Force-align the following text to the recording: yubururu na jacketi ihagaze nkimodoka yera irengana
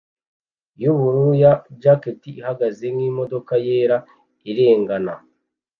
yubururu 0.81 1.31
na 1.41 1.51
jacketi 1.81 2.29
ihagaze 2.41 2.85
nkimodoka 2.95 3.53
yera 3.65 3.97
irengana 4.49 5.13